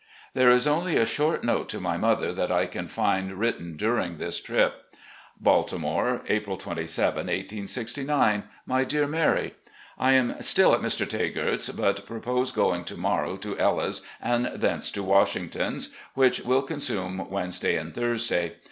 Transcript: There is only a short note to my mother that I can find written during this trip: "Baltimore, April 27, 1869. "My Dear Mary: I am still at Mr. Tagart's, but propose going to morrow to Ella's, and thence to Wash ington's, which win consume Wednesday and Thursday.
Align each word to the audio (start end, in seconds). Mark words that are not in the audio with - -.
There 0.33 0.49
is 0.49 0.65
only 0.65 0.97
a 0.97 1.05
short 1.05 1.43
note 1.43 1.69
to 1.69 1.79
my 1.79 1.95
mother 1.95 2.33
that 2.33 2.51
I 2.51 2.65
can 2.65 2.87
find 2.87 3.33
written 3.33 3.77
during 3.77 4.17
this 4.17 4.41
trip: 4.41 4.95
"Baltimore, 5.39 6.23
April 6.27 6.57
27, 6.57 7.27
1869. 7.27 8.45
"My 8.65 8.83
Dear 8.83 9.05
Mary: 9.05 9.53
I 9.99 10.13
am 10.13 10.41
still 10.41 10.73
at 10.73 10.81
Mr. 10.81 11.07
Tagart's, 11.07 11.69
but 11.69 12.07
propose 12.07 12.51
going 12.51 12.83
to 12.85 12.97
morrow 12.97 13.37
to 13.37 13.55
Ella's, 13.59 14.01
and 14.19 14.49
thence 14.55 14.89
to 14.89 15.03
Wash 15.03 15.35
ington's, 15.35 15.93
which 16.15 16.39
win 16.39 16.63
consume 16.65 17.29
Wednesday 17.29 17.75
and 17.75 17.93
Thursday. 17.93 18.53